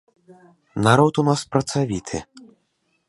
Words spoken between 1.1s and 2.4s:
у нас працавіты.